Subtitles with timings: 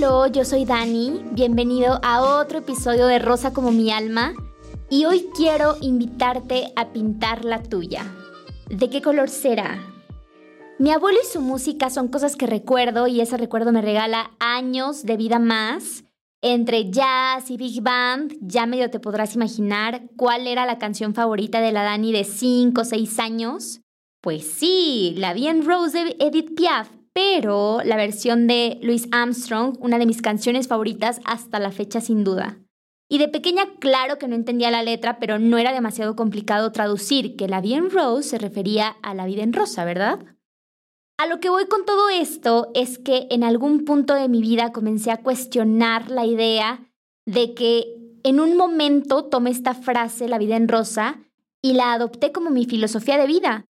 [0.00, 4.32] Hola, yo soy Dani, bienvenido a otro episodio de Rosa como mi alma
[4.88, 8.04] y hoy quiero invitarte a pintar la tuya.
[8.68, 9.82] ¿De qué color será?
[10.78, 15.02] Mi abuelo y su música son cosas que recuerdo y ese recuerdo me regala años
[15.02, 16.04] de vida más.
[16.42, 21.60] Entre jazz y big band, ya medio te podrás imaginar cuál era la canción favorita
[21.60, 23.80] de la Dani de 5 o 6 años.
[24.20, 26.88] Pues sí, la vi en Rose de Edith Piaf,
[27.18, 32.22] pero la versión de Louis Armstrong, una de mis canciones favoritas hasta la fecha sin
[32.22, 32.60] duda.
[33.10, 37.34] Y de pequeña, claro que no entendía la letra, pero no era demasiado complicado traducir
[37.34, 40.20] que la vida en Rose se refería a la vida en rosa, ¿verdad?
[41.18, 44.70] A lo que voy con todo esto es que en algún punto de mi vida
[44.70, 46.88] comencé a cuestionar la idea
[47.26, 51.18] de que en un momento tomé esta frase, la vida en rosa,
[51.62, 53.64] y la adopté como mi filosofía de vida.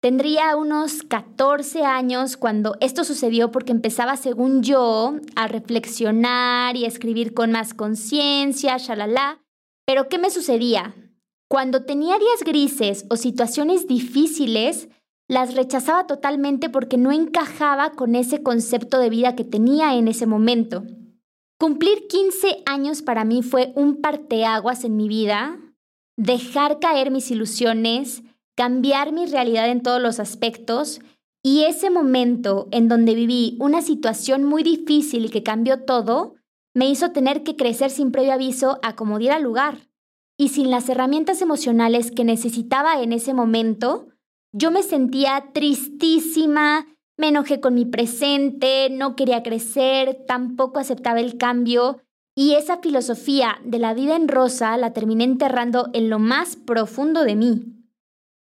[0.00, 6.88] Tendría unos 14 años cuando esto sucedió porque empezaba, según yo, a reflexionar y a
[6.88, 9.42] escribir con más conciencia, shalala.
[9.86, 10.94] Pero ¿qué me sucedía?
[11.48, 14.88] Cuando tenía días grises o situaciones difíciles,
[15.28, 20.26] las rechazaba totalmente porque no encajaba con ese concepto de vida que tenía en ese
[20.26, 20.84] momento.
[21.58, 25.58] Cumplir 15 años para mí fue un parteaguas en mi vida,
[26.16, 28.22] dejar caer mis ilusiones,
[28.58, 31.00] cambiar mi realidad en todos los aspectos
[31.44, 36.34] y ese momento en donde viví una situación muy difícil que cambió todo,
[36.74, 39.86] me hizo tener que crecer sin previo aviso a como diera lugar.
[40.36, 44.08] Y sin las herramientas emocionales que necesitaba en ese momento,
[44.52, 51.38] yo me sentía tristísima, me enojé con mi presente, no quería crecer, tampoco aceptaba el
[51.38, 52.00] cambio
[52.34, 57.22] y esa filosofía de la vida en rosa la terminé enterrando en lo más profundo
[57.22, 57.77] de mí.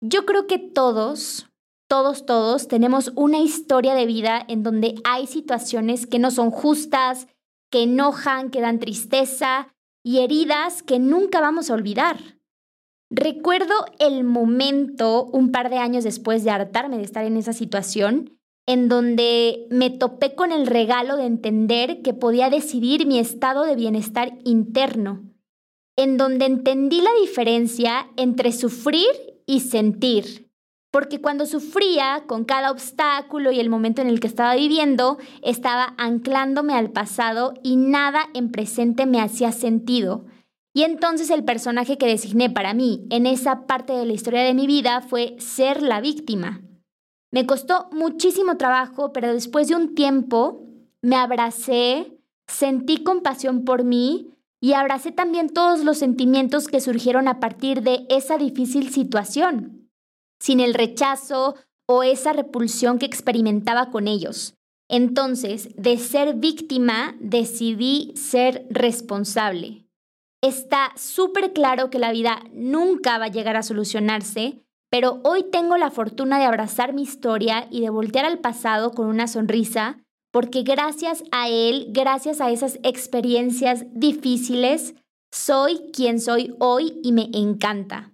[0.01, 1.49] Yo creo que todos,
[1.89, 7.27] todos, todos tenemos una historia de vida en donde hay situaciones que no son justas,
[7.71, 9.75] que enojan, que dan tristeza
[10.05, 12.17] y heridas que nunca vamos a olvidar.
[13.11, 18.39] Recuerdo el momento, un par de años después de hartarme de estar en esa situación,
[18.67, 23.75] en donde me topé con el regalo de entender que podía decidir mi estado de
[23.75, 25.25] bienestar interno,
[25.97, 30.49] en donde entendí la diferencia entre sufrir y sentir.
[30.93, 35.95] Porque cuando sufría con cada obstáculo y el momento en el que estaba viviendo, estaba
[35.97, 40.27] anclándome al pasado y nada en presente me hacía sentido.
[40.75, 44.55] Y entonces el personaje que designé para mí en esa parte de la historia de
[44.55, 46.61] mi vida fue ser la víctima.
[47.31, 50.63] Me costó muchísimo trabajo, pero después de un tiempo
[51.03, 54.31] me abracé, sentí compasión por mí
[54.61, 59.91] y abracé también todos los sentimientos que surgieron a partir de esa difícil situación,
[60.41, 61.55] sin el rechazo
[61.87, 64.55] o esa repulsión que experimentaba con ellos.
[64.89, 69.85] Entonces, de ser víctima, decidí ser responsable.
[70.43, 75.77] Está súper claro que la vida nunca va a llegar a solucionarse, pero hoy tengo
[75.77, 79.99] la fortuna de abrazar mi historia y de voltear al pasado con una sonrisa
[80.31, 84.95] porque gracias a él, gracias a esas experiencias difíciles,
[85.33, 88.13] soy quien soy hoy y me encanta.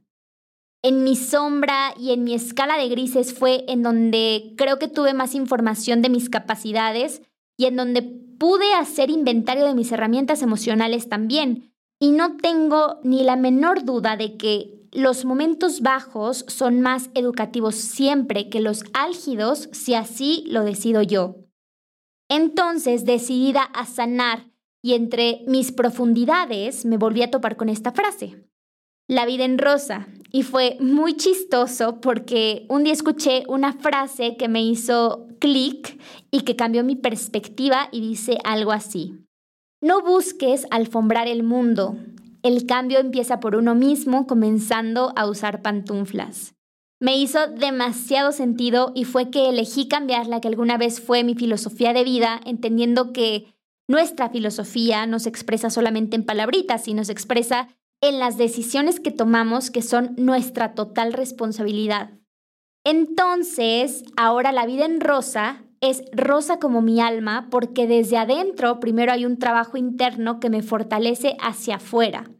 [0.82, 5.14] En mi sombra y en mi escala de grises fue en donde creo que tuve
[5.14, 7.22] más información de mis capacidades
[7.56, 11.72] y en donde pude hacer inventario de mis herramientas emocionales también.
[11.98, 17.76] Y no tengo ni la menor duda de que los momentos bajos son más educativos
[17.76, 21.43] siempre que los álgidos si así lo decido yo.
[22.28, 24.50] Entonces, decidida a sanar
[24.82, 28.44] y entre mis profundidades, me volví a topar con esta frase.
[29.08, 30.08] La vida en rosa.
[30.30, 36.40] Y fue muy chistoso porque un día escuché una frase que me hizo clic y
[36.40, 39.14] que cambió mi perspectiva y dice algo así.
[39.80, 41.96] No busques alfombrar el mundo.
[42.42, 46.54] El cambio empieza por uno mismo comenzando a usar pantuflas
[47.00, 51.34] me hizo demasiado sentido y fue que elegí cambiar la que alguna vez fue mi
[51.34, 53.54] filosofía de vida, entendiendo que
[53.88, 57.68] nuestra filosofía no se expresa solamente en palabritas, sino se expresa
[58.00, 62.10] en las decisiones que tomamos que son nuestra total responsabilidad.
[62.84, 69.12] Entonces, ahora la vida en rosa es rosa como mi alma porque desde adentro primero
[69.12, 72.30] hay un trabajo interno que me fortalece hacia afuera.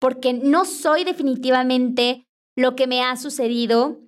[0.00, 2.26] Porque no soy definitivamente
[2.56, 4.00] lo que me ha sucedido,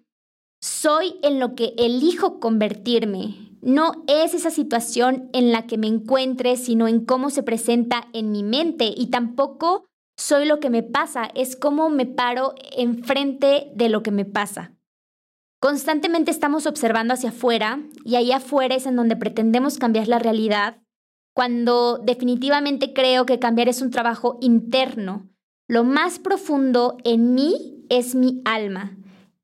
[0.61, 3.37] soy en lo que elijo convertirme.
[3.61, 8.31] No es esa situación en la que me encuentre, sino en cómo se presenta en
[8.31, 8.93] mi mente.
[8.95, 9.87] Y tampoco
[10.17, 14.73] soy lo que me pasa, es cómo me paro enfrente de lo que me pasa.
[15.61, 20.83] Constantemente estamos observando hacia afuera y ahí afuera es en donde pretendemos cambiar la realidad,
[21.35, 25.29] cuando definitivamente creo que cambiar es un trabajo interno.
[25.69, 28.97] Lo más profundo en mí es mi alma.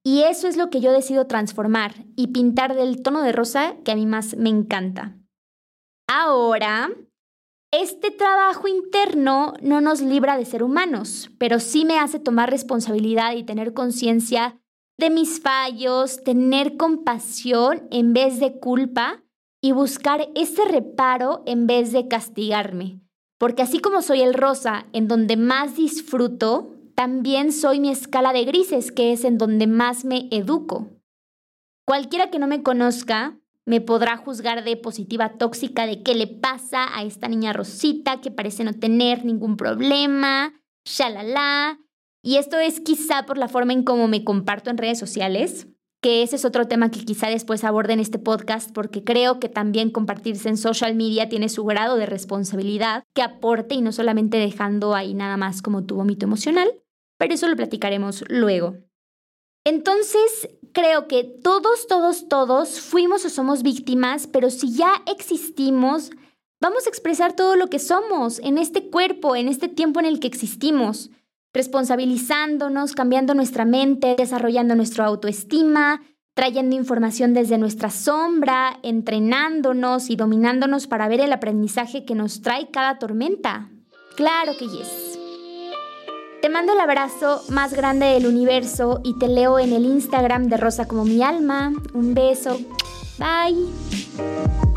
[0.02, 3.92] Y eso es lo que yo decido transformar y pintar del tono de rosa que
[3.92, 5.16] a mí más me encanta.
[6.08, 6.90] Ahora,
[7.72, 13.34] este trabajo interno no nos libra de ser humanos, pero sí me hace tomar responsabilidad
[13.34, 14.58] y tener conciencia
[14.98, 19.22] de mis fallos, tener compasión en vez de culpa
[19.62, 23.00] y buscar ese reparo en vez de castigarme.
[23.40, 28.44] Porque así como soy el rosa en donde más disfruto, también soy mi escala de
[28.44, 30.90] grises, que es en donde más me educo.
[31.86, 36.94] Cualquiera que no me conozca me podrá juzgar de positiva tóxica de qué le pasa
[36.94, 40.52] a esta niña rosita que parece no tener ningún problema,
[40.84, 41.78] shalala.
[42.22, 45.66] Y esto es quizá por la forma en cómo me comparto en redes sociales,
[46.00, 49.48] que ese es otro tema que quizá después aborde en este podcast, porque creo que
[49.48, 54.38] también compartirse en social media tiene su grado de responsabilidad que aporte y no solamente
[54.38, 56.70] dejando ahí nada más como tu vómito emocional
[57.20, 58.78] pero eso lo platicaremos luego.
[59.66, 66.12] Entonces, creo que todos, todos, todos fuimos o somos víctimas, pero si ya existimos,
[66.62, 70.18] vamos a expresar todo lo que somos en este cuerpo, en este tiempo en el
[70.18, 71.10] que existimos,
[71.52, 76.02] responsabilizándonos, cambiando nuestra mente, desarrollando nuestra autoestima,
[76.34, 82.70] trayendo información desde nuestra sombra, entrenándonos y dominándonos para ver el aprendizaje que nos trae
[82.70, 83.68] cada tormenta.
[84.16, 85.18] Claro que yes.
[86.40, 90.56] Te mando el abrazo más grande del universo y te leo en el Instagram de
[90.56, 91.72] Rosa como mi alma.
[91.92, 92.58] Un beso.
[93.18, 94.69] Bye.